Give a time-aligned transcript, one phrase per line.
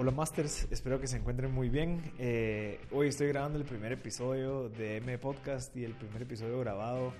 [0.00, 2.00] Hola Masters, espero que se encuentren muy bien.
[2.18, 7.12] Eh, hoy estoy grabando el primer episodio de M Podcast y el primer episodio grabado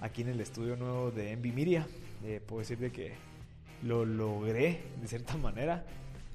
[0.00, 1.86] aquí en el estudio nuevo de Envy Miria.
[2.24, 3.12] Eh, puedo decir de que
[3.84, 5.84] lo logré de cierta manera,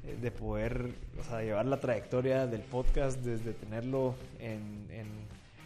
[0.06, 0.94] eh, de poder
[1.42, 4.88] llevar la trayectoria del podcast desde tenerlo en,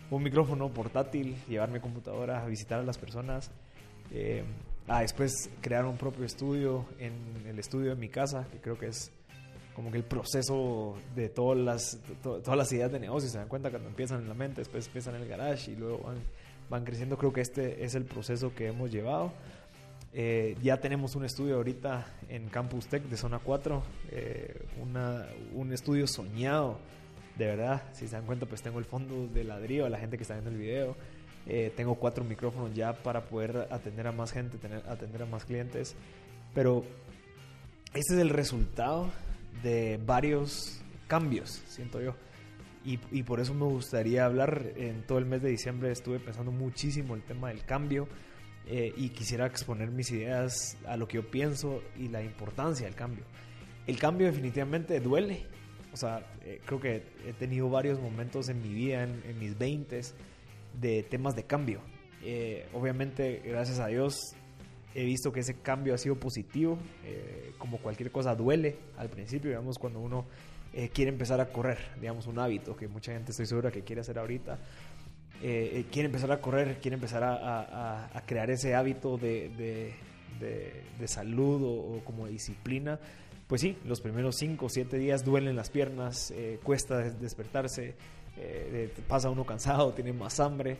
[0.09, 3.51] un micrófono portátil, llevar mi computadora a visitar a las personas,
[4.99, 7.13] después crear un propio estudio en
[7.47, 9.11] el estudio de mi casa, que creo que es
[9.75, 13.69] como que el proceso de todas las, todas las ideas de negocio, se dan cuenta
[13.69, 16.17] cuando empiezan en la mente, después empiezan en el garage y luego van,
[16.69, 17.17] van creciendo.
[17.17, 19.33] Creo que este es el proceso que hemos llevado.
[20.15, 25.73] Eh, ya tenemos un estudio ahorita en Campus Tech de Zona 4, eh, una, un
[25.73, 26.77] estudio soñado,
[27.35, 27.81] de verdad.
[27.93, 30.51] Si se dan cuenta, pues tengo el fondo de ladrillo la gente que está viendo
[30.51, 30.95] el video.
[31.47, 35.45] Eh, tengo cuatro micrófonos ya para poder atender a más gente, tener, atender a más
[35.45, 35.95] clientes.
[36.53, 36.83] Pero
[37.95, 39.09] este es el resultado
[39.61, 42.15] de varios cambios, siento yo.
[42.85, 47.15] Y, por eso me gustaría hablar, en todo el mes de diciembre estuve pensando muchísimo
[47.15, 48.09] el tema del cambio
[48.67, 52.95] eh, y quisiera exponer mis ideas a lo que yo pienso y la importancia del
[52.95, 53.23] cambio.
[53.87, 55.45] El cambio definitivamente duele,
[55.93, 60.01] o sea, eh, creo que he tenido varios momentos en mi vida, en, mis 20
[60.81, 61.79] de temas de cambio.
[62.21, 64.35] Eh, obviamente, gracias a Dios,
[64.95, 69.49] he visto que ese cambio ha sido positivo, eh, como cualquier cosa duele al principio,
[69.49, 70.25] digamos, cuando uno
[70.73, 74.01] eh, quiere empezar a correr, digamos, un hábito que mucha gente estoy segura que quiere
[74.01, 74.59] hacer ahorita,
[75.41, 79.93] eh, quiere empezar a correr, quiere empezar a, crear ese hábito de,
[80.39, 82.99] de, salud o, como disciplina,
[83.47, 87.95] pues sí, los primeros 5 o 7 días duelen las piernas, cuesta despertarse,
[89.07, 90.77] pasa uno cansado, tiene más hambre,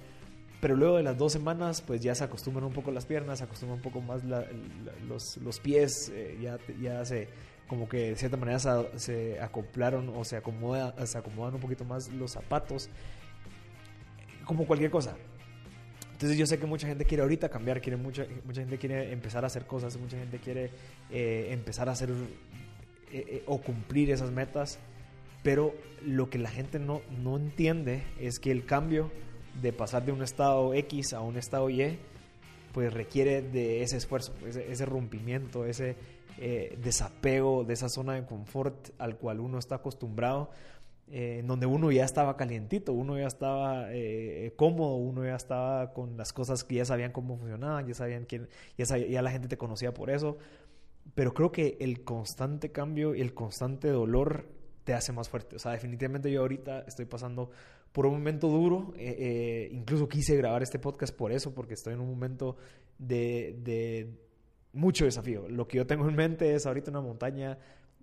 [0.63, 3.43] pero luego de las dos semanas, pues ya se acostumbran un poco las piernas, se
[3.43, 7.27] acostumbran un poco más los, los, pies, eh, ya, ya se,
[7.67, 8.59] como que de cierta manera
[8.95, 12.89] se, acoplaron o se, acomoda, se acomodan un poquito más los zapatos,
[14.45, 15.17] como cualquier cosa.
[16.13, 19.43] Entonces yo sé que mucha gente quiere ahorita cambiar, quiere mucha, mucha gente quiere empezar
[19.43, 20.69] a hacer cosas, mucha gente quiere
[21.11, 22.09] eh, empezar a hacer
[23.11, 24.79] eh, o cumplir esas metas,
[25.43, 29.11] pero lo que la gente no, no entiende es que el cambio
[29.61, 31.97] de pasar de un estado X a un estado Y,
[32.73, 35.95] pues requiere de ese esfuerzo, ese, rompimiento, ese
[36.39, 40.49] eh, desapego de esa zona de confort al cual uno está acostumbrado,
[41.11, 45.93] eh, en donde uno ya estaba calientito, uno ya estaba eh, cómodo, uno ya estaba
[45.93, 49.47] con las cosas que ya sabían cómo funcionaban, ya sabían quién, ya, ya la gente
[49.47, 50.37] te conocía por eso.
[51.15, 54.47] Pero creo que el constante cambio y el constante dolor
[54.83, 55.55] te hace más fuerte.
[55.55, 57.51] O sea, definitivamente yo ahorita estoy pasando
[57.93, 58.93] por un momento duro.
[58.97, 62.57] Eh, eh, incluso quise grabar este podcast por eso, porque estoy en un momento
[62.97, 64.19] de, de,
[64.73, 65.47] mucho desafío.
[65.47, 67.57] Lo que yo tengo en mente es ahorita una montaña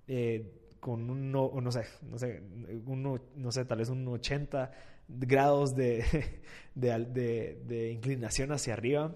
[0.07, 2.41] eh, con un, no, no sé, no sé,
[2.87, 4.71] uno, no sé, tal vez un 80
[5.09, 6.05] grados de,
[6.75, 9.15] de, de inclinación hacia arriba.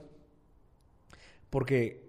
[1.49, 2.03] Porque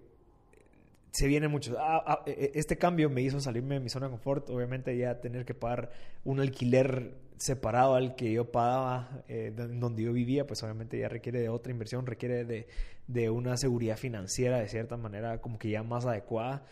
[1.12, 1.76] se viene mucho.
[1.78, 4.50] Ah, ah, e, e, este cambio me hizo salirme de mi zona de confort.
[4.50, 5.92] Obviamente ya tener que pagar
[6.24, 11.40] un alquiler separado al que yo pagaba, eh, donde yo vivía, pues obviamente ya requiere
[11.40, 12.68] de otra inversión, requiere de,
[13.06, 16.64] de una seguridad financiera de cierta manera como que ya más adecuada,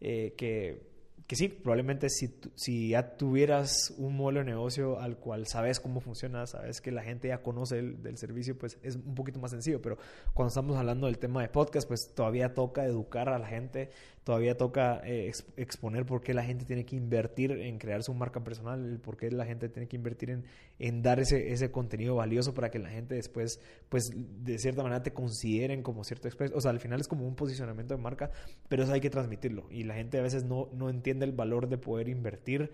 [0.00, 0.92] eh, que
[1.26, 6.00] que sí, probablemente si, si ya tuvieras un modelo de negocio al cual sabes cómo
[6.00, 9.50] funciona, sabes que la gente ya conoce el, del servicio, pues es un poquito más
[9.50, 9.80] sencillo.
[9.80, 9.98] Pero
[10.34, 13.90] cuando estamos hablando del tema de podcast, pues todavía toca educar a la gente,
[14.24, 18.44] todavía toca eh, exponer por qué la gente tiene que invertir en crear su marca
[18.44, 20.44] personal, por qué la gente tiene que invertir en,
[20.78, 25.12] en dar ese, contenido valioso para que la gente después, pues de cierta manera te
[25.12, 26.56] consideren como cierto experto.
[26.56, 28.30] O sea, al final es como un posicionamiento de marca,
[28.68, 29.66] pero eso hay que transmitirlo.
[29.70, 32.70] Y la gente a veces no, no entiende el valor de poder invertir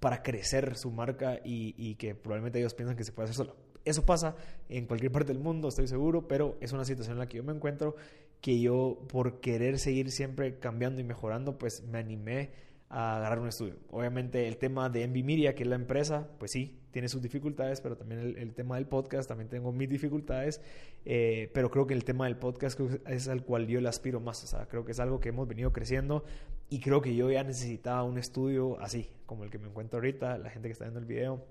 [0.00, 3.56] para crecer su marca y, que probablemente ellos piensan que se puede hacer solo.
[3.84, 4.36] Eso pasa
[4.68, 7.44] en cualquier parte del mundo, estoy seguro, pero es una situación en la que yo
[7.44, 7.96] me encuentro
[8.40, 12.50] que yo por querer seguir siempre cambiando y mejorando, pues me animé
[12.88, 13.76] a agarrar un estudio.
[13.90, 17.80] Obviamente el tema de Envy Media, que es la empresa, pues sí, tiene sus dificultades,
[17.80, 20.60] pero también el, tema del podcast, también tengo mis dificultades,
[21.04, 24.42] eh, pero creo que el tema del podcast es al cual yo le aspiro más,
[24.44, 26.24] o sea, creo que es algo que hemos venido creciendo
[26.70, 30.38] y creo que yo ya necesitaba un estudio así, como el que me encuentro ahorita,
[30.38, 31.44] la gente que está viendo el video,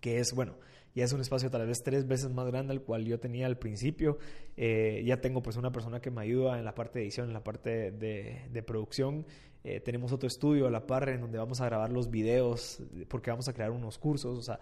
[0.00, 0.56] que es, bueno,
[0.94, 3.58] ya es un espacio tal vez tres veces más grande al cual yo tenía al
[3.58, 4.18] principio.
[4.56, 7.32] Eh, ya tengo pues una persona que me ayuda en la parte de edición, en
[7.32, 9.26] la parte de, producción.
[9.62, 13.30] Eh, tenemos otro estudio a la par en donde vamos a grabar los videos porque
[13.30, 14.38] vamos a crear unos cursos.
[14.38, 14.58] O sea,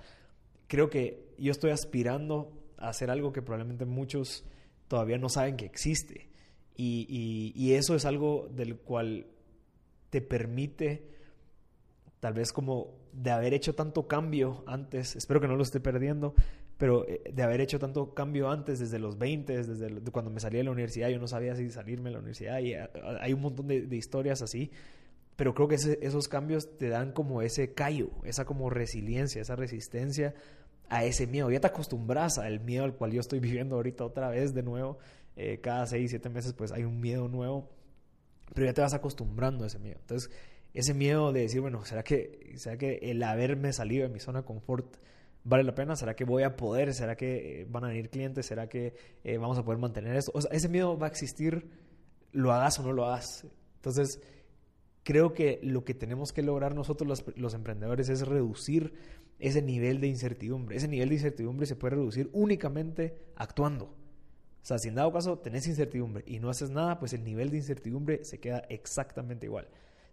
[0.67, 4.45] creo que yo estoy aspirando a hacer algo que probablemente muchos
[4.87, 6.29] todavía no saben que existe.
[6.77, 9.27] y eso es algo del cual
[10.11, 11.18] te permite
[12.21, 16.35] tal vez como de haber hecho tanto cambio antes, espero que no lo esté perdiendo,
[16.77, 20.59] pero eh, de haber hecho tanto cambio antes, desde los 20, desde cuando me salí
[20.59, 22.89] de la universidad, yo no sabía si salirme de la universidad y eh,
[23.21, 24.71] hay un montón de, historias así,
[25.37, 30.35] pero creo que esos cambios te dan como ese callo, esa como resiliencia, esa resistencia
[30.89, 31.51] a ese miedo.
[31.51, 34.99] Ya te acostumbras al miedo al cual yo estoy viviendo ahorita otra vez de nuevo.
[35.37, 37.71] Eh, cada seis, siete meses pues hay un miedo nuevo,
[38.53, 39.99] pero ya te vas acostumbrando a ese miedo.
[40.01, 40.31] Entonces,
[40.75, 44.41] ese miedo de decir, bueno, ¿será que, ¿será que el haberme salido de mi zona
[44.41, 44.97] de confort
[45.45, 45.97] vale la pena?
[45.97, 46.95] ¿Será que voy a poder?
[46.95, 48.47] ¿Será que eh, van a venir clientes?
[48.47, 48.95] ¿Será que
[49.25, 50.33] eh, vamos a poder mantener esto?
[50.35, 51.69] O sea, ese miedo va a existir,
[52.33, 53.47] lo hagas o no lo hagas.
[53.77, 54.21] Entonces,
[55.03, 58.93] creo que lo que tenemos que lograr nosotros los, los emprendedores es reducir
[59.39, 60.77] ese nivel de incertidumbre.
[60.77, 63.87] Ese nivel de incertidumbre se puede reducir únicamente actuando.
[64.63, 67.51] O sea, si en dado caso tenés incertidumbre y no haces nada, pues el nivel
[67.51, 69.69] de incertidumbre se queda exactamente igual.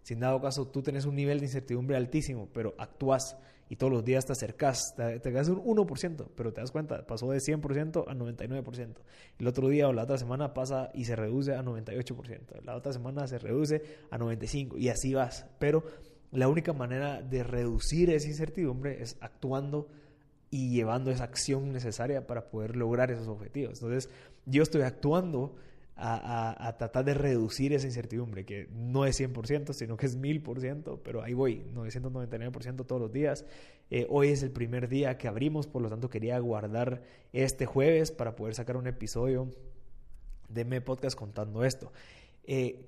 [0.06, 3.36] Si en dado caso tú tenés un nivel de incertidumbre altísimo, pero actúas
[3.68, 7.28] y todos los días te acercas, te, te un 1%, pero te das cuenta, pasó
[7.32, 8.94] de 100% a 99%.
[9.40, 12.62] El otro día o la otra semana pasa y se reduce a 98%.
[12.62, 13.82] La otra semana se reduce
[14.12, 15.46] a 95% y así vas.
[15.58, 15.82] Pero
[16.30, 19.88] la única manera de reducir esa incertidumbre es actuando
[20.52, 23.82] y llevando esa acción necesaria para poder lograr esos objetivos.
[23.82, 24.08] Entonces,
[24.44, 25.56] yo estoy actuando
[25.98, 31.22] a, tratar de reducir esa incertidumbre, que no es 100%, sino que es 1000%, pero
[31.22, 33.46] ahí voy, 999% todos los días.
[33.90, 37.02] Eh, hoy es el primer día que abrimos, por lo tanto quería guardar
[37.32, 39.50] este jueves para poder sacar un episodio
[40.48, 41.92] de mi podcast contando esto.
[42.44, 42.84] Eh,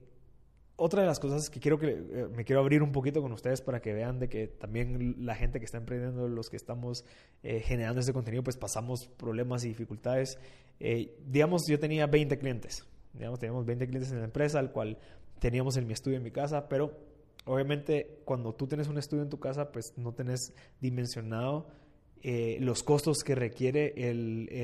[0.76, 3.62] otra de las cosas que quiero que eh, me quiero abrir un poquito con ustedes
[3.62, 7.04] para que vean de que también la gente que está emprendiendo, los que estamos
[7.43, 10.38] generando este contenido, pues pasamos problemas y dificultades.
[11.26, 14.99] digamos, yo tenía 20 clientes, Digamos, teníamos 20 clientes en la empresa, al cual
[15.38, 16.93] teníamos en mi estudio en mi casa, pero
[17.44, 21.66] obviamente cuando tú tienes un estudio en tu casa, pues no tenés dimensionado
[22.22, 23.94] eh, los costos que requiere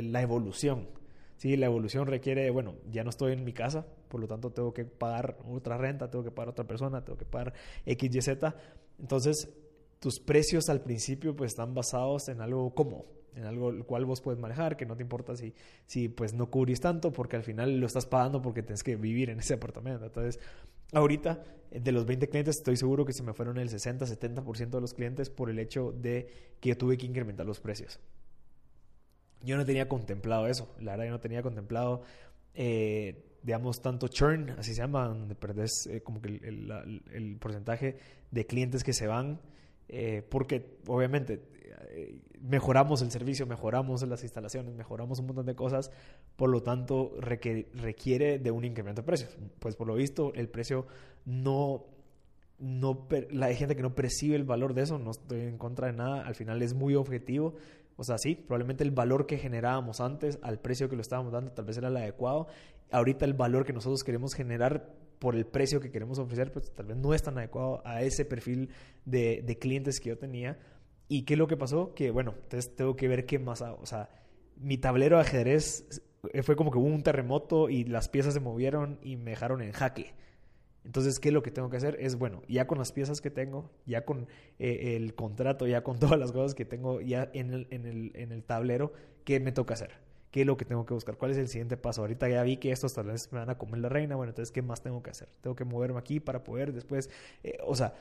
[0.02, 0.88] la evolución.
[1.36, 4.72] Sí, la evolución requiere, bueno, ya no estoy en mi casa, por lo tanto tengo
[4.72, 7.54] que pagar otra renta, tengo que pagar otra persona, tengo que pagar
[7.86, 8.54] X, Y, Z.
[9.00, 9.48] Entonces,
[9.98, 14.20] tus precios al principio pues están basados en algo como en algo el cual vos
[14.20, 15.54] puedes manejar, que no te importa si,
[15.86, 19.30] si pues no cubrís tanto, porque al final lo estás pagando porque tienes que vivir
[19.30, 20.04] en ese apartamento.
[20.04, 20.40] Entonces,
[20.92, 24.80] ahorita, de los 20 clientes, estoy seguro que se me fueron el 60, 70% de
[24.80, 26.28] los clientes por el hecho de
[26.60, 28.00] que yo tuve que incrementar los precios.
[29.42, 32.02] Yo no tenía contemplado eso, la verdad yo no tenía contemplado,
[32.54, 37.98] eh, digamos, tanto churn, así se llama, donde perdés eh, como que el, el, porcentaje
[38.30, 39.40] de clientes que se van,
[39.88, 41.42] eh, porque obviamente
[42.40, 45.90] mejoramos el servicio, mejoramos las instalaciones, mejoramos un montón de cosas,
[46.36, 49.36] por lo tanto requiere de un incremento de precios.
[49.58, 50.86] Pues por lo visto el precio
[51.24, 51.84] no,
[52.58, 55.88] no, la hay gente que no percibe el valor de eso, no estoy en contra
[55.88, 57.54] de nada, al final es muy objetivo.
[57.96, 61.52] O sea, sí, probablemente el valor que generábamos antes al precio que lo estábamos dando
[61.52, 62.48] tal vez era el adecuado.
[62.90, 66.86] Ahorita el valor que nosotros queremos generar por el precio que queremos ofrecer, pues tal
[66.86, 68.68] vez no es tan adecuado a ese perfil
[69.04, 70.58] de, de clientes que yo tenía.
[71.08, 71.94] ¿Y qué es lo que pasó?
[71.94, 73.78] Que bueno, entonces tengo que ver qué más hago.
[73.82, 74.08] O sea,
[74.56, 76.02] mi tablero de ajedrez
[76.32, 79.62] eh, fue como que hubo un terremoto y las piezas se movieron y me dejaron
[79.62, 80.14] en jaque.
[80.84, 81.96] Entonces, ¿qué es lo que tengo que hacer?
[81.98, 85.98] Es, bueno, ya con las piezas que tengo, ya con eh, el contrato, ya con
[86.00, 88.92] todas las cosas que tengo ya en el, en, el, en el tablero,
[89.24, 89.92] ¿qué me toca hacer?
[90.30, 91.16] ¿Qué es lo que tengo que buscar?
[91.16, 92.00] ¿Cuál es el siguiente paso?
[92.00, 94.16] Ahorita ya vi que estos tal vez me van a comer la reina.
[94.16, 95.28] Bueno, entonces, ¿qué más tengo que hacer?
[95.40, 97.08] Tengo que moverme aquí para poder después...
[97.44, 97.94] Eh, o sea,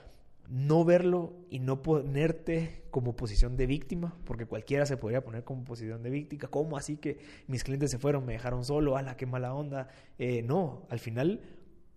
[0.50, 5.64] no verlo y no ponerte como posición de víctima, porque cualquiera se podría poner como
[5.64, 6.48] posición de víctima.
[6.50, 8.98] ¿Cómo así que mis clientes se fueron, me dejaron solo?
[8.98, 9.88] ¡Hala, qué mala onda!
[10.20, 11.42] Eh, no, al final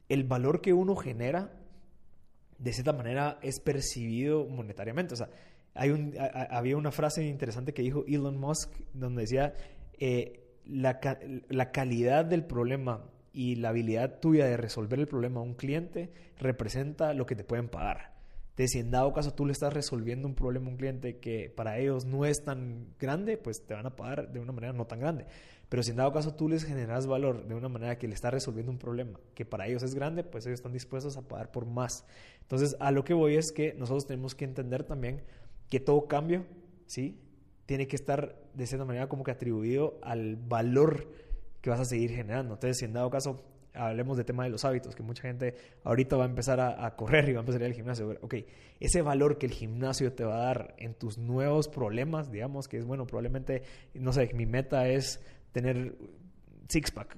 [0.09, 1.53] el valor que uno genera
[2.59, 5.15] de cierta manera es percibido monetariamente.
[5.15, 5.29] O sea,
[5.75, 6.15] hay un,
[6.51, 9.55] había una frase interesante que dijo Elon Musk donde decía
[9.99, 10.99] eh, la,
[11.49, 16.11] la calidad del problema y la habilidad tuya de resolver el problema a un cliente
[16.39, 18.16] representa lo que te pueden pagar.
[18.57, 21.53] Entonces, si en dado caso tú le estás resolviendo un problema a un cliente que
[21.55, 24.87] para ellos no es tan grande, pues te van a pagar de una manera no
[24.87, 25.27] tan grande.
[25.69, 28.33] Pero si en dado caso tú les generas valor de una manera que le estás
[28.33, 31.67] resolviendo un problema que para ellos es grande, pues ellos están dispuestos a pagar por
[31.67, 32.07] más.
[32.41, 35.23] Entonces, a lo que voy es que nosotros tenemos que entender también
[35.69, 36.47] que todo cambio,
[36.87, 37.21] ¿sí?
[37.67, 41.13] Tiene que estar de cierta manera como que atribuido al valor
[41.61, 42.55] que vas a seguir generando.
[42.55, 43.45] Entonces, si en dado caso
[43.77, 45.55] hablemos de tema de los hábitos, que mucha gente
[45.85, 48.19] ahorita va a empezar a, correr y va a empezar a ir al gimnasio.
[48.21, 48.35] Ok,
[48.81, 52.79] ese valor que el gimnasio te va a dar en tus nuevos problemas, digamos que
[52.79, 53.63] es bueno, probablemente,
[53.95, 55.21] no sé, mi meta es
[55.53, 55.97] tener
[56.69, 57.17] six-pack,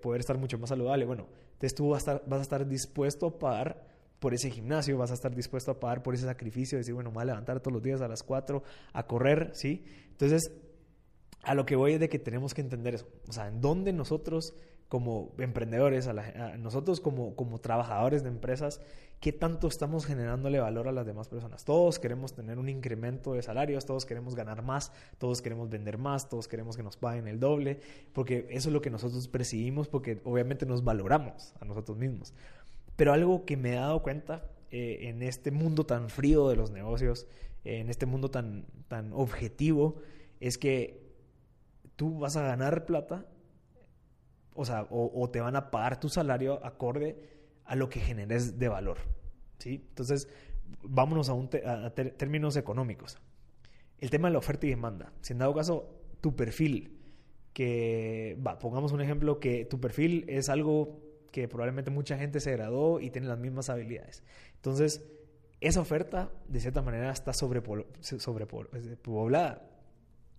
[0.00, 1.04] poder estar mucho más saludable.
[1.04, 3.86] Bueno, entonces tú vas a estar, dispuesto a pagar
[4.18, 7.10] por ese gimnasio, vas a estar dispuesto a pagar por ese sacrificio, de decir, bueno,
[7.10, 9.84] me voy a levantar todos los días a las 4 a correr, ¿sí?
[10.10, 10.52] Entonces,
[11.42, 13.92] a lo que voy es de que tenemos que entender eso, o sea, en dónde
[13.92, 14.54] nosotros
[14.94, 16.12] como emprendedores, a,
[16.56, 18.80] nosotros como, como trabajadores de empresas,
[19.18, 21.64] ¿qué tanto estamos generándole valor a las demás personas?
[21.64, 26.28] Todos queremos tener un incremento de salarios, todos queremos ganar más, todos queremos vender más,
[26.28, 27.80] todos queremos que nos paguen el doble,
[28.12, 32.32] porque eso es lo que nosotros percibimos, porque obviamente nos valoramos a nosotros mismos.
[32.94, 36.70] Pero algo que me he dado cuenta eh, en este mundo tan frío de los
[36.70, 37.26] negocios,
[37.64, 39.96] en este mundo tan, tan objetivo,
[40.38, 41.02] es que
[41.96, 43.26] tú vas a ganar plata
[44.54, 47.18] o sea, o, te van a pagar tu salario acorde
[47.64, 48.98] a lo que generes de valor.
[49.58, 49.84] ¿sí?
[49.88, 50.28] Entonces,
[50.82, 53.18] vámonos a, un términos económicos.
[53.98, 55.12] El tema de la oferta y demanda.
[55.20, 55.88] Si en dado caso,
[56.20, 56.98] tu perfil,
[57.52, 61.00] que, va, pongamos un ejemplo, que tu perfil es algo
[61.32, 64.22] que probablemente mucha gente se graduó y tiene las mismas habilidades.
[64.54, 65.02] Entonces,
[65.60, 67.90] esa oferta, de cierta manera, está sobrepoblada.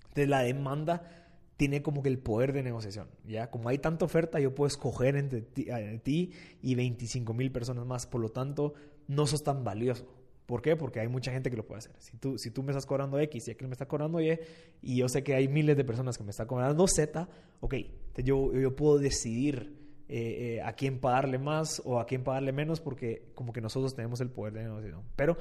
[0.07, 1.25] Entonces, la demanda
[1.57, 3.50] tiene como que el poder de negociación, ¿ya?
[3.50, 6.31] Como hay tanta oferta, yo puedo escoger entre ti,
[6.62, 8.74] y 25 mil personas más, por lo tanto,
[9.07, 10.05] no sos tan valioso.
[10.45, 10.75] ¿Por qué?
[10.75, 11.95] Porque hay mucha gente que lo puede hacer.
[11.97, 14.38] Si tú, si tú me estás cobrando X y aquel me está cobrando Y,
[14.81, 17.27] y yo sé que hay miles de personas que me están cobrando Z,
[17.62, 17.75] ok,
[18.17, 19.75] yo, yo puedo decidir
[20.07, 23.95] eh, eh, a quién pagarle más o a quién pagarle menos porque como que nosotros
[23.95, 25.01] tenemos el poder de negociación.
[25.15, 25.38] Pero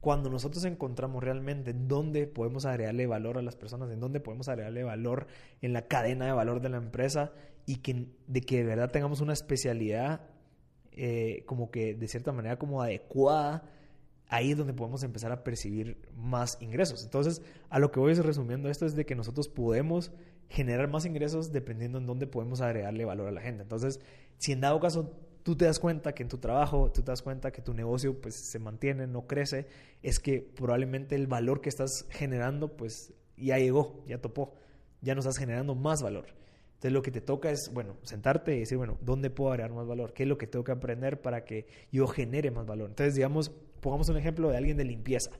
[0.00, 4.48] cuando nosotros encontramos realmente en dónde podemos agregarle valor a las personas, en dónde podemos
[4.48, 5.26] agregarle valor
[5.60, 7.32] en la cadena de valor de la empresa
[7.66, 10.22] y que, de que de verdad tengamos una especialidad
[10.92, 13.62] eh, como que de cierta manera como adecuada,
[14.28, 17.04] ahí es donde podemos empezar a percibir más ingresos.
[17.04, 20.12] Entonces, a lo que voy resumiendo esto es de que nosotros podemos
[20.48, 23.62] generar más ingresos dependiendo en dónde podemos agregarle valor a la gente.
[23.62, 24.00] Entonces,
[24.38, 27.22] si en dado caso tú te das cuenta que en tu trabajo, tú te das
[27.22, 29.66] cuenta que tu negocio pues se mantiene, no crece,
[30.02, 34.54] es que probablemente el valor que estás generando pues ya llegó, ya topó,
[35.00, 36.26] ya no estás generando más valor.
[36.80, 39.86] Entonces lo que te toca es, bueno, sentarte y decir, bueno, ¿dónde puedo agregar más
[39.86, 40.14] valor?
[40.14, 42.88] ¿Qué es lo que tengo que aprender para que yo genere más valor?
[42.88, 45.30] Entonces, digamos, pongamos un ejemplo de alguien de limpieza.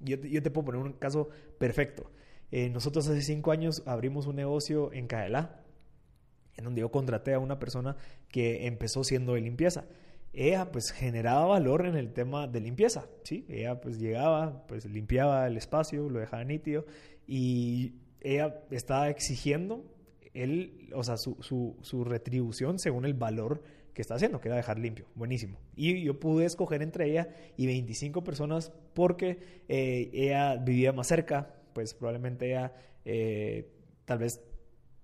[0.00, 2.10] Yo, yo te puedo poner un caso perfecto.
[2.50, 5.60] Eh, nosotros hace cinco años abrimos un negocio en Cadelá,
[6.58, 7.96] en donde yo contraté a una persona
[8.28, 9.86] que empezó siendo de limpieza.
[10.34, 13.46] Ella pues generaba valor en el tema de limpieza, ¿sí?
[13.48, 16.84] Ella pues llegaba, pues limpiaba el espacio, lo dejaba nítido
[17.26, 19.84] y ella estaba exigiendo
[20.34, 23.62] él, o sea, su, su, su, retribución según el valor
[23.94, 25.06] que está haciendo, que era dejar limpio.
[25.14, 25.58] Buenísimo.
[25.74, 31.54] Y yo pude escoger entre ella y 25 personas porque eh, ella vivía más cerca,
[31.72, 32.72] pues probablemente ella
[33.04, 33.68] eh,
[34.04, 34.40] tal vez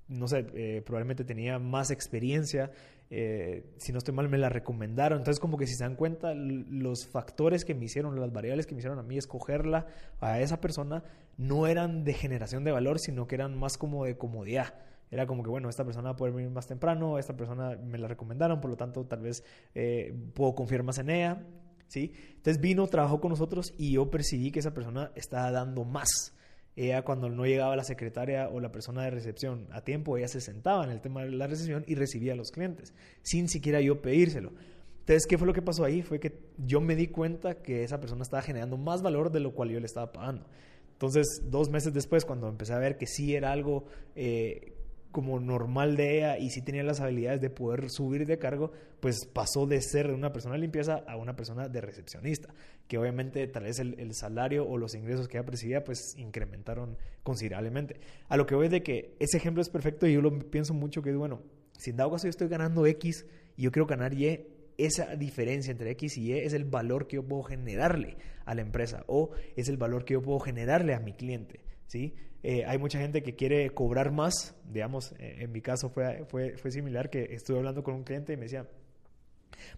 [0.08, 2.70] no sé, eh, probablemente tenía más experiencia,
[3.10, 6.34] eh, si no estoy mal me la recomendaron, entonces como que si se dan cuenta
[6.34, 9.86] los factores que me hicieron, las variables que me hicieron a mí escogerla
[10.20, 11.04] a esa persona
[11.36, 14.74] no eran de generación de valor, sino que eran más como de comodidad.
[15.10, 17.98] Era como que, bueno, esta persona va a poder venir más temprano, esta persona me
[17.98, 19.44] la recomendaron, por lo tanto tal vez
[19.74, 21.46] eh, puedo confiar más en ella,
[21.86, 22.12] ¿sí?
[22.30, 26.34] Entonces vino, trabajó con nosotros y yo percibí que esa persona estaba dando más
[26.76, 30.40] ella cuando no llegaba la secretaria o la persona de recepción a tiempo, ella se
[30.40, 34.02] sentaba en el tema de la recepción y recibía a los clientes, sin siquiera yo
[34.02, 34.52] pedírselo.
[35.00, 36.02] Entonces, ¿qué fue lo que pasó ahí?
[36.02, 39.52] Fue que yo me di cuenta que esa persona estaba generando más valor de lo
[39.52, 40.46] cual yo le estaba pagando.
[40.92, 43.84] Entonces, dos meses después, cuando empecé a ver que sí era algo
[44.16, 44.73] eh,
[45.14, 49.24] como normal de ella y sí tenía las habilidades de poder subir de cargo, pues
[49.26, 52.52] pasó de ser una persona de limpieza a una persona de recepcionista,
[52.88, 58.00] que obviamente tal vez el, salario o los ingresos que ella percibía pues incrementaron considerablemente.
[58.28, 61.00] A lo que voy de que ese ejemplo es perfecto y yo lo pienso mucho
[61.00, 61.42] que es bueno,
[61.78, 63.24] si en dado caso yo estoy ganando X
[63.56, 67.14] y yo quiero ganar Y, esa diferencia entre X y Y es el valor que
[67.16, 70.98] yo puedo generarle a la empresa o es el valor que yo puedo generarle a
[70.98, 71.60] mi cliente.
[71.86, 72.14] ¿sí?
[72.46, 76.58] Eh, hay mucha gente que quiere cobrar más, digamos, eh, en mi caso fue, fue,
[76.58, 78.68] fue similar, que estuve hablando con un cliente y me decía,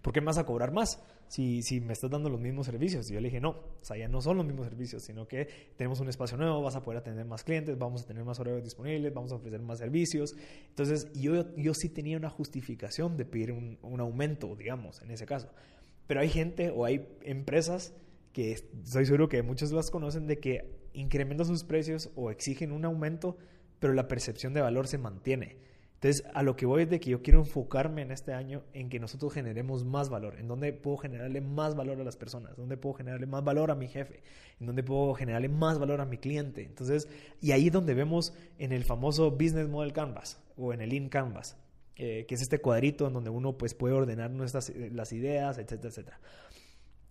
[0.01, 3.09] ¿por qué me vas a cobrar más si, si me estás dando los mismos servicios?
[3.09, 5.47] Y yo le dije, no, o sea, ya no son los mismos servicios, sino que
[5.77, 8.65] tenemos un espacio nuevo, vas a poder atender más clientes, vamos a tener más horarios
[8.65, 10.35] disponibles, vamos a ofrecer más servicios.
[10.67, 15.25] Entonces, yo, yo sí tenía una justificación de pedir un, un aumento, digamos, en ese
[15.25, 15.47] caso.
[16.05, 17.93] Pero hay gente o hay empresas
[18.33, 22.83] que estoy seguro que muchos las conocen de que incrementan sus precios o exigen un
[22.83, 23.37] aumento,
[23.79, 25.57] pero la percepción de valor se mantiene.
[25.95, 28.87] Entonces, a lo que voy es de que yo quiero enfocarme en este año en
[28.89, 32.77] que nosotros generemos más valor, en donde puedo generarle más valor a las personas, donde
[32.77, 34.21] puedo generarle más valor a mi jefe,
[34.59, 36.63] en donde puedo generarle más valor a mi cliente.
[36.63, 37.07] Entonces,
[37.41, 41.09] y ahí es donde vemos en el famoso Business Model Canvas o en el In
[41.09, 41.57] Canvas,
[41.95, 45.89] eh, que es este cuadrito en donde uno pues, puede ordenar nuestras, las ideas, etcétera,
[45.89, 46.19] etcétera.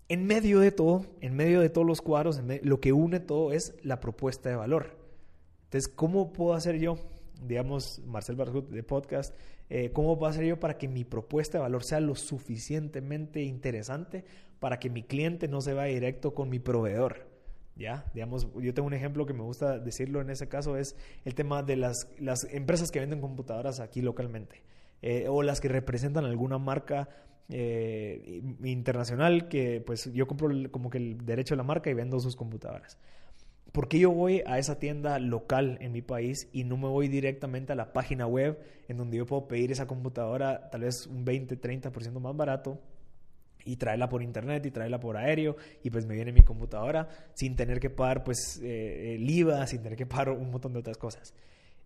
[0.09, 3.75] En medio de todo, en medio de todos los cuadros, lo que une todo es
[3.83, 4.97] la propuesta de valor.
[5.65, 6.97] Entonces, ¿cómo puedo hacer yo,
[7.43, 9.35] digamos, Marcel Barjut de podcast,
[9.69, 14.25] eh, cómo puedo hacer yo para que mi propuesta de valor sea lo suficientemente interesante
[14.61, 17.27] para que mi cliente no se vaya directo con mi proveedor?
[17.75, 18.11] ¿Ya?
[18.15, 21.63] Digamos, yo tengo un ejemplo que me gusta decirlo en ese caso, es el tema
[21.63, 24.63] de las, las empresas que venden computadoras aquí localmente.
[25.03, 27.09] Eh, o las que representan alguna marca
[27.49, 32.19] eh, internacional que pues yo compro como que el derecho de la marca y vendo
[32.21, 32.99] sus computadoras.
[33.73, 37.09] ¿Por qué yo voy a esa tienda local en mi país y no me voy
[37.09, 41.25] directamente a la página web en donde yo puedo pedir esa computadora tal vez un
[41.25, 42.81] 20, 30% más barato
[43.65, 47.57] y traerla por internet y traerla por aéreo y pues me viene mi computadora sin
[47.57, 50.97] tener que pagar pues eh, el IVA, sin tener que pagar un montón de otras
[50.97, 51.35] cosas?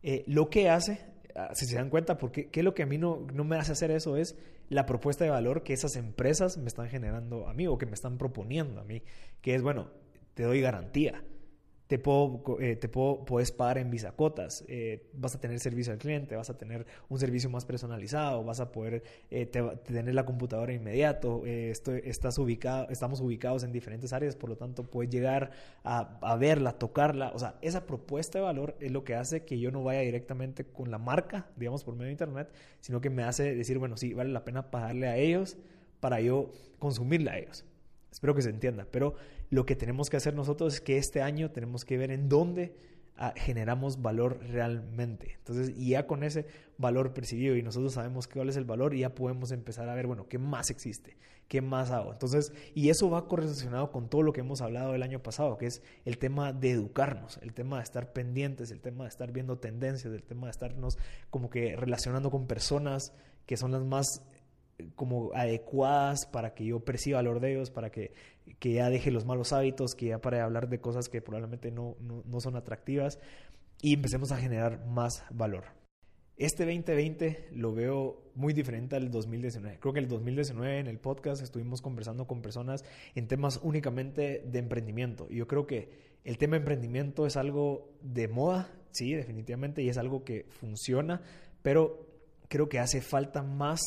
[0.03, 1.01] Eh, lo que hace
[1.35, 3.73] Ah, si se dan cuenta, porque qué lo que a mí no, no me hace
[3.73, 4.37] hacer eso es
[4.71, 7.95] la propuesta de valor que esas empresas me están generando a mí o que me
[7.95, 9.03] están proponiendo a mí,
[9.43, 9.91] que es, bueno,
[10.35, 11.23] te doy garantía
[11.91, 15.99] te puedo, eh, te puedo, puedes pagar en bisacotas, eh, vas a tener servicio al
[15.99, 20.73] cliente, vas a tener un servicio más personalizado, vas a poder eh, tener la computadora
[20.73, 25.51] inmediato, estoy, estás ubicado, estamos ubicados en diferentes áreas, por lo tanto puedes llegar
[25.83, 29.59] a, a, verla, tocarla, o sea, esa propuesta de valor es lo que hace que
[29.59, 33.25] yo no vaya directamente con la marca, digamos, por medio de internet, sino que me
[33.25, 35.59] hace decir, bueno, sí, vale la pena pagarle a ellos
[35.99, 37.65] para yo consumirla a ellos.
[38.13, 39.17] Espero que se entienda, pero
[39.51, 42.73] lo que tenemos que hacer nosotros es que este año tenemos que ver en dónde
[43.17, 45.35] ah, generamos valor realmente.
[45.39, 46.47] Entonces, y ya con ese
[46.79, 50.29] valor percibido y nosotros sabemos cuál es el valor, ya podemos empezar a ver, bueno,
[50.29, 51.17] ¿qué más existe?
[51.49, 52.13] ¿Qué más hago?
[52.13, 55.67] Entonces, y eso va correlacionado con todo lo que hemos hablado el año pasado, que
[55.67, 59.59] es el tema de educarnos, el tema de estar pendientes, el tema de estar viendo
[59.59, 60.97] tendencias, el tema de estarnos
[61.29, 63.13] como que relacionando con personas
[63.47, 64.23] que son las más
[64.95, 68.13] como adecuadas para que yo perciba valor de ellos, para que,
[68.59, 71.71] que ya deje los malos hábitos, que ya pare de hablar de cosas que probablemente
[71.71, 73.19] no, no, no son atractivas
[73.83, 75.65] y empecemos a generar más valor.
[76.37, 79.79] Este 2020 lo veo muy diferente al 2019.
[79.79, 82.83] Creo que el 2019 en el podcast estuvimos conversando con personas
[83.15, 85.27] en temas únicamente de emprendimiento.
[85.29, 85.91] Y yo creo que
[86.25, 91.21] el tema de emprendimiento es algo de moda, sí, definitivamente, y es algo que funciona,
[91.61, 92.07] pero
[92.49, 93.81] creo que hace falta más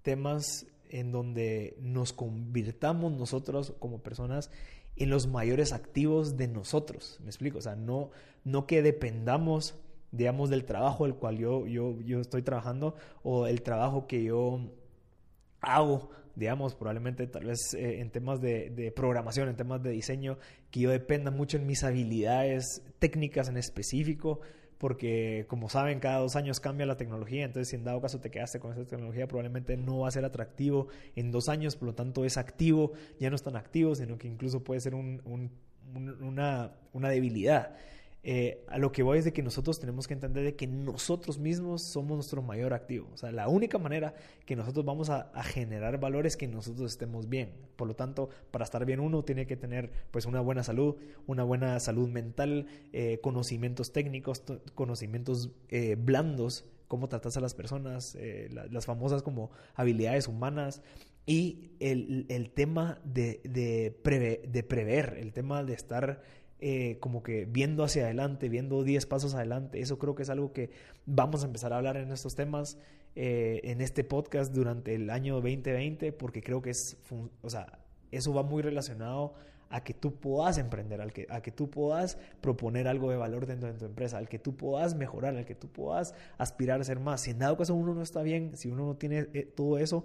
[0.00, 4.48] temas en donde nos convirtamos nosotros como personas
[4.94, 7.18] en los mayores activos de nosotros.
[7.20, 7.58] ¿Me explico?
[7.58, 8.10] O sea, no,
[8.44, 9.74] no que dependamos,
[10.12, 14.60] digamos, del trabajo del cual yo, yo, yo estoy trabajando o el trabajo que yo
[15.60, 20.38] hago, digamos, probablemente tal vez eh, en temas de, de, programación, en temas de diseño,
[20.70, 24.38] que yo dependa mucho en mis habilidades técnicas en específico,
[24.78, 28.30] porque como saben, cada dos años cambia la tecnología, entonces si en dado caso te
[28.30, 31.94] quedaste con esa tecnología, probablemente no va a ser atractivo en dos años, por lo
[31.94, 35.22] tanto es activo, ya no es tan activo, sino que incluso puede ser un,
[35.94, 37.76] una, una debilidad.
[38.26, 41.38] Eh, a lo que voy es de que nosotros tenemos que entender de que nosotros
[41.38, 43.10] mismos somos nuestro mayor activo.
[43.12, 44.14] O sea, la única manera
[44.46, 47.52] que nosotros vamos a, generar valor es que nosotros estemos bien.
[47.76, 51.44] Por lo tanto, para estar bien uno tiene que tener pues una buena salud, una
[51.44, 54.42] buena salud mental, eh, conocimientos técnicos,
[54.74, 58.16] conocimientos eh, blandos, cómo tratas a las personas,
[58.70, 60.80] las famosas como habilidades humanas,
[61.26, 63.96] y el, el tema de, de,
[64.46, 66.22] de, prever, el tema de estar
[66.66, 69.80] eh, como que viendo hacia adelante, viendo 10 pasos adelante.
[69.80, 70.70] Eso creo que es algo que
[71.04, 72.78] vamos a empezar a hablar en estos temas
[73.16, 76.96] eh, en este podcast durante el año 2020, porque creo que es,
[77.42, 77.80] o sea,
[78.12, 79.34] eso va muy relacionado
[79.68, 83.44] a que tú puedas emprender, al que, a que tú puedas proponer algo de valor
[83.44, 86.84] dentro de tu empresa, al que tú puedas mejorar, al que tú puedas aspirar a
[86.84, 87.20] ser más.
[87.20, 90.02] Si en dado caso uno no está bien, si uno no tiene eh, todo eso,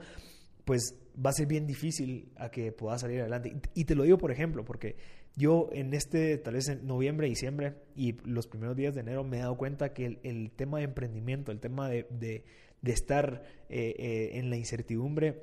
[0.65, 0.93] pues
[1.25, 3.55] va a ser bien difícil a que puedas salir adelante.
[3.73, 4.97] Y te lo digo por ejemplo, porque
[5.39, 9.37] yo en este, tal vez en noviembre, diciembre y los primeros días de enero me
[9.37, 12.43] he dado cuenta que el, tema de emprendimiento, el tema de, de,
[12.83, 15.41] estar eh, eh, en la incertidumbre,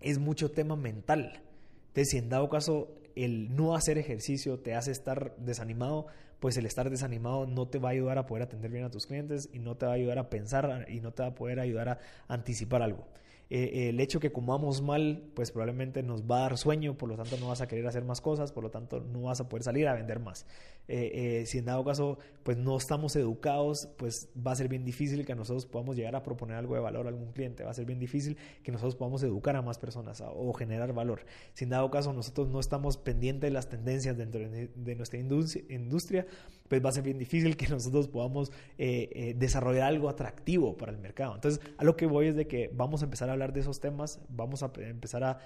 [0.00, 1.42] es mucho tema mental.
[1.88, 6.06] Entonces, si en dado caso el no hacer ejercicio te hace estar desanimado,
[6.38, 9.06] pues el estar desanimado no te va a ayudar a poder atender bien a tus
[9.06, 11.58] clientes y no te va a ayudar a pensar y no te va a poder
[11.58, 13.08] ayudar a anticipar algo.
[13.48, 17.16] Eh, el hecho que comamos mal, pues probablemente nos va a dar sueño, por lo
[17.16, 19.62] tanto no vas a querer hacer más cosas, por lo tanto no vas a poder
[19.62, 20.46] salir a vender más.
[20.88, 24.84] Eh, eh, si en dado caso, pues no estamos educados, pues va a ser bien
[24.84, 27.74] difícil que nosotros podamos llegar a proponer algo de valor a algún cliente, va a
[27.74, 31.24] ser bien difícil que nosotros podamos educar a más personas o generar valor.
[31.54, 36.26] Si en dado caso nosotros no estamos pendientes de las tendencias dentro de, nuestra industria,
[36.68, 41.34] pues va a ser bien difícil que nosotros podamos desarrollar algo atractivo para el mercado.
[41.34, 43.80] Entonces, a lo que voy es de que vamos a empezar a hablar de esos
[43.80, 45.38] temas, vamos a empezar a,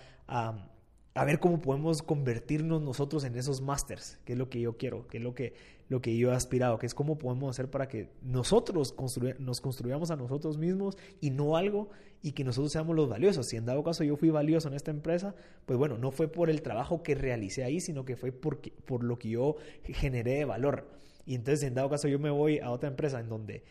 [1.14, 5.06] a ver cómo podemos convertirnos nosotros en esos masters, que es lo que yo quiero,
[5.08, 5.54] que es lo que,
[5.90, 8.94] lo que yo he aspirado, que es cómo podemos hacer para que nosotros
[9.40, 11.90] nos construyamos a nosotros mismos y no algo
[12.22, 13.48] y que nosotros seamos los valiosos.
[13.48, 15.34] Si en dado caso yo fui valioso en esta empresa,
[15.66, 19.02] pues bueno, no fue por el trabajo que realicé ahí, sino que fue porque, por
[19.02, 20.86] lo que yo generé de valor.
[21.26, 23.64] Y entonces, en dado caso, yo me voy a otra empresa en donde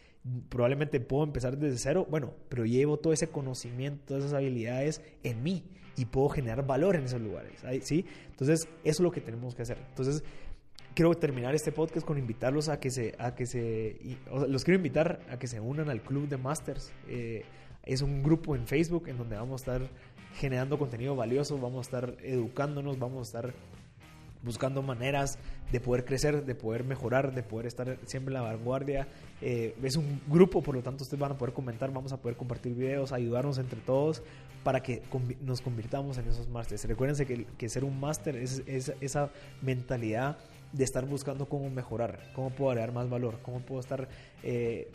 [0.49, 5.41] probablemente puedo empezar desde cero, bueno, pero llevo todo ese conocimiento, todas esas habilidades en
[5.41, 5.63] mí
[5.95, 8.05] y puedo generar valor en esos lugares, ¿sí?
[8.29, 9.77] Entonces, eso es lo que tenemos que hacer.
[9.89, 10.23] Entonces,
[10.99, 14.17] quiero terminar este podcast con invitarlos a que se, a que se,
[14.49, 16.91] los quiero invitar a que se unan al club de masters.
[17.07, 17.45] Eh,
[17.85, 19.89] es un grupo en Facebook en donde vamos a estar
[20.35, 23.53] generando contenido valioso, vamos a estar educándonos, vamos a estar
[24.43, 25.39] buscando maneras
[25.71, 29.07] de poder crecer, de poder mejorar, de poder estar siempre en la vanguardia.
[29.39, 32.35] Eh, es un grupo, por lo tanto ustedes van a poder comentar, vamos a poder
[32.35, 34.21] compartir videos, ayudarnos entre todos
[34.65, 35.01] para que
[35.39, 36.83] nos convirtamos en esos másteres.
[36.83, 39.29] Recuérdense que, que, ser un máster es, esa
[39.61, 40.37] mentalidad
[40.71, 44.07] de estar buscando cómo mejorar, cómo puedo agregar más valor, cómo puedo estar,
[44.43, 44.91] eh,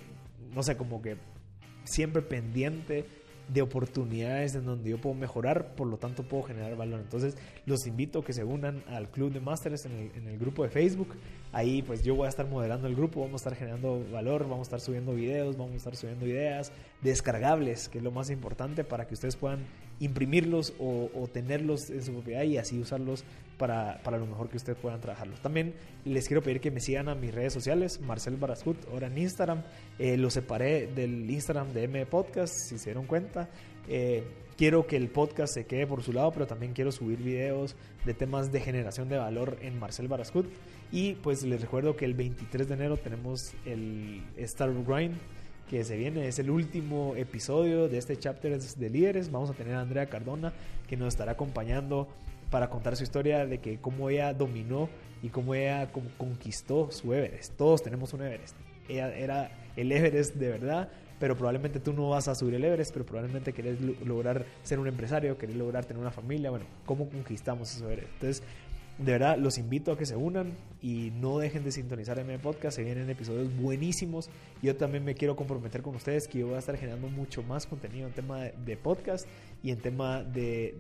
[0.55, 1.17] no sé, como que
[1.85, 3.07] siempre pendiente
[3.49, 7.01] de oportunidades en donde yo puedo mejorar, por lo tanto puedo generar valor.
[7.01, 10.71] Entonces los invito a que se unan al Club de Masters en el, grupo de
[10.71, 11.15] Facebook.
[11.53, 14.61] Ahí pues yo voy a estar moderando el grupo, vamos a estar generando valor, vamos
[14.61, 18.83] a estar subiendo videos, vamos a estar subiendo ideas descargables, que es lo más importante
[18.83, 19.67] para que ustedes puedan
[20.01, 23.25] imprimirlos o, tenerlos en su propiedad y así usarlos
[23.59, 25.41] para, para, lo mejor que ustedes puedan trabajarlos.
[25.41, 29.19] También les quiero pedir que me sigan a mis redes sociales, Marcel Barascut, ahora en
[29.19, 29.63] Instagram.
[29.99, 33.49] Eh, lo separé del Instagram de M Podcast, si se dieron cuenta.
[33.89, 34.25] Eh,
[34.57, 38.15] quiero que el podcast se quede por su lado, pero también quiero subir videos de
[38.15, 40.47] temas de generación de valor en Marcel Barascut.
[40.93, 45.17] Y pues les recuerdo que el 23 de enero tenemos el Star Grind
[45.69, 46.29] que se viene.
[46.29, 49.31] Es el último episodio de este chapter de líderes.
[49.31, 50.53] Vamos a tener a Andrea Cardona
[50.89, 52.09] que nos estará acompañando
[52.51, 54.89] para contar su historia de que cómo ella dominó
[55.23, 57.57] y cómo ella conquistó su Everest.
[57.57, 58.57] Todos tenemos un Everest.
[58.89, 62.93] Ella era el Everest de verdad, pero probablemente tú no vas a subir el Everest,
[62.93, 66.51] pero probablemente querés lograr ser un empresario, querés lograr tener una familia.
[66.51, 67.91] Bueno, ¿cómo conquistamos eso?
[67.91, 68.43] Entonces,
[68.99, 72.39] de verdad, los invito a que se unan y no dejen de sintonizar en mi
[72.39, 72.77] podcast.
[72.77, 74.31] Se vienen episodios buenísimos.
[74.63, 77.67] Yo también me quiero comprometer con ustedes que yo voy a estar generando mucho más
[77.67, 79.27] contenido en tema de, podcast
[79.63, 80.77] y en tema de,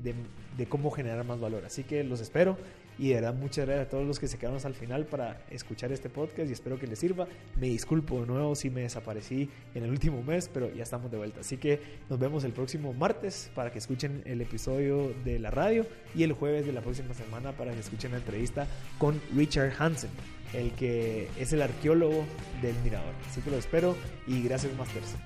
[0.57, 1.65] de cómo generar más valor.
[1.65, 2.57] Así que los espero
[2.99, 5.41] y de verdad, muchas gracias a todos los que se quedaron hasta el final para
[5.51, 7.27] escuchar este podcast y espero que les sirva.
[7.59, 11.17] Me disculpo de nuevo si me desaparecí en el último mes, pero ya estamos de
[11.17, 11.41] vuelta.
[11.41, 15.87] Así que nos vemos el próximo martes para que escuchen el episodio de la radio
[16.15, 18.67] y el jueves de la próxima semana para que escuchen la entrevista
[18.99, 20.11] con Richard Hansen,
[20.53, 22.25] el que es el arqueólogo
[22.63, 23.15] del Mirador.
[23.29, 25.17] Así que lo espero y gracias, Masters.